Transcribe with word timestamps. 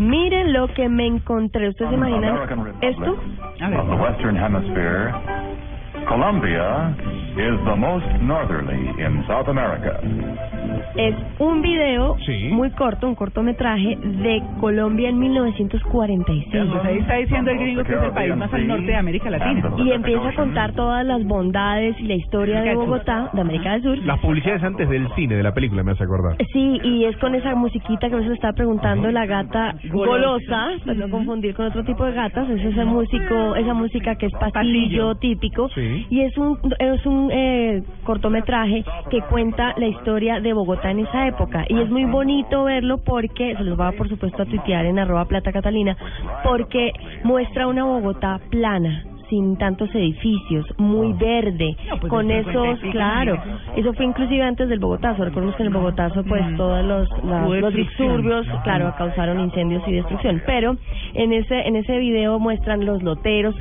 Miren 0.00 0.54
lo 0.54 0.66
que 0.68 0.88
me 0.88 1.06
encontré. 1.06 1.68
¿Ustedes 1.68 1.90
se 1.90 1.96
imaginan 1.96 2.38
esto? 2.80 3.18
Colombia 6.08 6.96
is 7.36 7.58
the 7.64 7.76
most 7.76 8.06
northerly 8.22 8.90
in 8.98 9.24
South 9.26 9.48
America. 9.48 10.00
Es 10.96 11.14
un 11.38 11.62
video 11.62 12.16
Sí. 12.26 12.48
muy 12.52 12.70
corto, 12.72 13.06
un 13.06 13.14
cortometraje 13.14 13.96
de 13.96 14.42
Colombia 14.60 15.08
en 15.08 15.18
1945. 15.18 16.50
Pues 16.72 16.84
ahí 16.84 16.98
está 16.98 17.14
diciendo 17.14 17.50
el 17.50 17.58
gringo 17.58 17.84
que 17.84 17.94
es 17.94 18.02
el 18.02 18.10
país 18.10 18.36
más 18.36 18.52
al 18.52 18.66
norte 18.66 18.86
de 18.86 18.96
América 18.96 19.30
Latina. 19.30 19.70
Y 19.78 19.92
empieza 19.92 20.28
a 20.28 20.34
contar 20.34 20.72
todas 20.72 21.04
las 21.06 21.24
bondades 21.24 21.98
y 22.00 22.04
la 22.04 22.14
historia 22.14 22.62
de 22.62 22.74
Bogotá, 22.74 23.30
de 23.32 23.40
América 23.40 23.72
del 23.72 23.82
Sur. 23.82 23.98
Las 23.98 24.18
publicidades 24.20 24.62
antes 24.62 24.88
del 24.88 25.08
cine, 25.14 25.36
de 25.36 25.42
la 25.42 25.54
película, 25.54 25.82
me 25.82 25.92
hace 25.92 26.04
acordar. 26.04 26.36
Sí, 26.52 26.80
y 26.82 27.04
es 27.04 27.16
con 27.18 27.34
esa 27.34 27.54
musiquita 27.54 28.08
que 28.10 28.20
se 28.22 28.32
estaba 28.32 28.52
preguntando 28.54 29.10
la 29.10 29.26
gata 29.26 29.74
golosa, 29.92 30.70
para 30.84 30.94
no 30.98 31.08
confundir 31.10 31.54
con 31.54 31.66
otro 31.66 31.84
tipo 31.84 32.04
de 32.04 32.12
gatas, 32.12 32.48
es 32.50 32.64
ese 32.64 32.84
músico, 32.84 33.54
esa 33.56 33.74
música 33.74 34.16
que 34.16 34.26
es 34.26 34.32
pastillo 34.32 35.14
típico, 35.16 35.68
Sí. 35.70 36.06
y 36.10 36.20
es 36.22 36.36
un 36.36 36.58
es 36.78 37.06
un 37.06 37.19
eh, 37.30 37.82
cortometraje 38.04 38.84
que 39.10 39.20
cuenta 39.22 39.74
la 39.76 39.86
historia 39.88 40.40
de 40.40 40.52
Bogotá 40.52 40.90
en 40.90 41.00
esa 41.00 41.26
época, 41.26 41.64
y 41.68 41.80
es 41.80 41.90
muy 41.90 42.04
bonito 42.04 42.64
verlo 42.64 42.98
porque, 43.04 43.54
se 43.56 43.64
los 43.64 43.78
va 43.78 43.92
por 43.92 44.08
supuesto 44.08 44.42
a 44.42 44.46
tuitear 44.46 44.86
en 44.86 44.98
arroba 44.98 45.24
plata 45.26 45.52
catalina, 45.52 45.96
porque 46.44 46.92
muestra 47.24 47.66
una 47.66 47.84
Bogotá 47.84 48.40
plana, 48.50 49.04
sin 49.28 49.56
tantos 49.58 49.94
edificios, 49.94 50.66
muy 50.76 51.12
verde, 51.12 51.76
No, 51.88 52.00
pues 52.00 52.10
con 52.10 52.30
esos, 52.32 52.52
55, 52.52 52.90
claro, 52.90 53.38
eso 53.76 53.92
fue 53.94 54.04
inclusive 54.06 54.42
antes 54.42 54.68
del 54.68 54.80
Bogotazo, 54.80 55.24
recordemos 55.24 55.54
que 55.54 55.62
en 55.62 55.68
el 55.68 55.72
Bogotazo 55.74 56.24
pues 56.24 56.44
Mm. 56.44 56.56
todos 56.56 56.84
los, 56.84 57.24
la- 57.24 57.46
los 57.46 57.72
disturbios, 57.72 58.44
claro, 58.64 58.92
causaron 58.98 59.38
incendios 59.38 59.84
y 59.86 59.92
destrucción, 59.92 60.42
pero 60.46 60.76
en 61.14 61.32
ese 61.32 61.60
en 61.60 61.76
ese 61.76 61.96
video 61.98 62.40
muestran 62.40 62.84
los 62.84 63.04
loteros, 63.04 63.54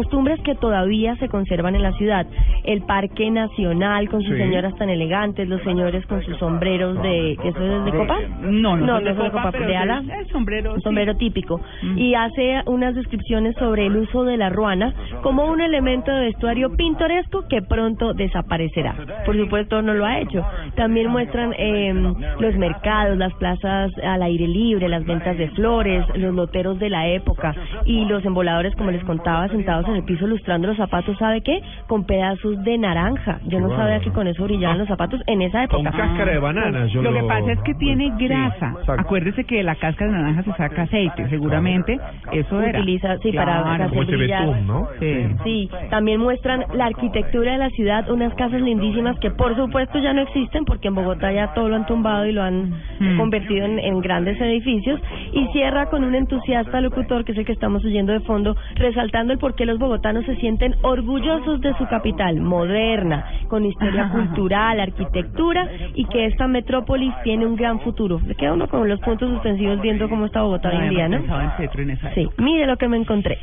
costumbres 0.00 0.38
que 0.42 0.54
todavía 0.56 1.16
se 1.16 1.28
conservan 1.30 1.74
en 1.74 1.82
la 1.82 1.92
ciudad, 1.92 2.26
el 2.64 2.82
parque 2.82 3.30
nacional 3.30 4.10
con 4.10 4.20
sus 4.20 4.34
Sí. 4.36 4.42
señoras 4.42 4.74
tan 4.76 4.90
elegantes, 4.90 5.48
los 5.48 5.62
señores 5.62 6.04
con 6.04 6.22
sus 6.22 6.36
sombreros 6.36 7.00
de, 7.02 7.32
¿eso 7.32 7.62
es 7.78 7.84
de 7.86 7.92
copa? 7.92 8.18
No, 8.42 8.76
no, 8.76 8.86
no, 8.86 9.00
no 9.00 9.10
es 9.10 9.16
de 9.16 9.30
copa, 9.30 9.50
de 9.52 9.74
ala. 9.76 10.02
es 10.20 10.28
sombrero, 10.28 10.72
Un 10.72 10.76
sí. 10.76 10.82
sombrero 10.82 11.16
típico 11.16 11.62
Mm. 11.82 11.96
y 11.98 12.14
hace 12.14 12.60
unas 12.66 12.94
descripciones 12.94 13.56
sobre 13.56 13.86
el 13.86 13.96
uso 13.96 14.24
de 14.24 14.36
la 14.36 14.50
ruana 14.50 14.92
como 15.22 15.46
un 15.46 15.62
elemento 15.62 16.10
de 16.12 16.26
vestuario 16.26 16.76
pintoresco 16.76 17.48
que 17.48 17.62
pronto 17.62 18.12
desaparecerá. 18.12 18.94
Por 19.24 19.34
supuesto 19.38 19.80
no 19.80 19.94
lo 19.94 20.04
ha 20.04 20.18
hecho. 20.20 20.44
También 20.74 21.08
muestran 21.08 21.54
eh, 21.56 21.94
los 22.38 22.54
mercados, 22.56 23.16
las 23.16 23.32
plazas 23.34 23.90
al 24.04 24.22
aire 24.22 24.46
libre, 24.46 24.90
las 24.90 25.06
ventas 25.06 25.38
de 25.38 25.48
flores, 25.52 26.04
los 26.16 26.34
loteros 26.34 26.78
de 26.78 26.90
la 26.90 27.08
época 27.08 27.54
y 27.86 28.04
los 28.04 28.22
emboladores, 28.26 28.74
como 28.76 28.90
les 28.90 29.02
contaba, 29.04 29.48
sentados 29.48 29.85
en 29.88 29.96
el 29.96 30.04
piso 30.04 30.26
lustrando 30.26 30.68
los 30.68 30.76
zapatos, 30.76 31.16
¿sabe 31.18 31.40
qué? 31.42 31.60
Con 31.86 32.04
pedazos 32.04 32.62
de 32.64 32.78
naranja. 32.78 33.40
Yo 33.46 33.60
no 33.60 33.68
Wow. 33.68 33.76
sabía 33.76 34.00
que 34.00 34.10
con 34.10 34.26
eso 34.26 34.44
brillaban 34.44 34.78
los 34.78 34.88
zapatos 34.88 35.20
en 35.26 35.42
esa 35.42 35.66
Con 35.68 35.80
época. 35.86 35.96
cáscara 35.96 36.32
de 36.32 36.38
banana. 36.38 36.86
Yo 36.86 37.02
Lo 37.02 37.12
que 37.12 37.22
pasa 37.24 37.52
es 37.52 37.60
que 37.60 37.74
tiene 37.74 38.12
Sí, 38.18 38.26
grasa. 38.26 38.74
exacto. 38.80 38.92
Acuérdese 39.00 39.44
que 39.44 39.56
de 39.56 39.62
la 39.62 39.74
cáscara 39.76 40.10
de 40.12 40.18
naranja 40.18 40.42
se 40.42 40.52
saca 40.54 40.82
aceite. 40.82 41.28
Seguramente 41.28 41.98
eso 42.32 42.60
era. 42.60 42.78
Utiliza, 42.80 43.16
sí, 43.18 43.32
para 43.32 43.62
Claro. 43.62 43.70
hacer 43.84 43.88
Como 43.90 44.02
ese 44.02 44.16
brillar. 44.16 44.46
betún, 44.46 44.66
¿no? 44.66 44.88
Sí. 44.98 45.26
Sí, 45.44 45.70
también 45.90 46.20
muestran 46.20 46.64
la 46.74 46.86
arquitectura 46.86 47.52
de 47.52 47.58
la 47.58 47.70
ciudad, 47.70 48.10
unas 48.10 48.34
casas 48.34 48.60
lindísimas 48.60 49.18
que 49.20 49.30
por 49.30 49.54
supuesto 49.56 49.98
ya 49.98 50.12
no 50.12 50.22
existen 50.22 50.64
porque 50.64 50.88
en 50.88 50.94
Bogotá 50.94 51.32
ya 51.32 51.52
todo 51.54 51.68
lo 51.68 51.76
han 51.76 51.86
tumbado 51.86 52.26
y 52.26 52.32
lo 52.32 52.42
han 52.42 52.70
Mm. 53.00 53.16
convertido 53.18 53.64
en, 53.66 53.78
en 53.78 54.00
grandes 54.00 54.40
edificios 54.40 55.00
y 55.32 55.46
cierra 55.48 55.86
con 55.86 56.04
un 56.04 56.14
entusiasta 56.14 56.80
locutor 56.80 57.24
que 57.24 57.32
es 57.32 57.38
el 57.38 57.44
que 57.44 57.52
estamos 57.52 57.84
oyendo 57.84 58.12
de 58.12 58.20
fondo, 58.20 58.56
resaltando 58.76 59.32
el 59.32 59.38
por 59.38 59.54
qué 59.54 59.66
los 59.66 59.75
bogotanos 59.78 60.24
se 60.24 60.36
sienten 60.36 60.74
orgullosos 60.82 61.60
de 61.60 61.74
su 61.76 61.86
capital, 61.86 62.40
moderna, 62.40 63.24
con 63.48 63.64
historia 63.64 64.08
cultural, 64.12 64.80
arquitectura 64.80 65.68
y 65.94 66.04
que 66.06 66.26
esta 66.26 66.46
metrópolis 66.46 67.12
tiene 67.24 67.46
un 67.46 67.56
gran 67.56 67.80
futuro. 67.80 68.20
Le 68.26 68.34
queda 68.34 68.52
uno 68.52 68.68
con 68.68 68.88
los 68.88 69.00
puntos 69.00 69.30
suspensivos 69.30 69.80
viendo 69.80 70.08
cómo 70.08 70.26
está 70.26 70.42
Bogotá 70.42 70.70
hoy 70.70 70.76
en 70.76 70.90
día, 70.90 71.08
¿no? 71.08 71.18
Sí, 72.14 72.28
mire 72.38 72.66
lo 72.66 72.76
que 72.76 72.88
me 72.88 72.96
encontré. 72.96 73.38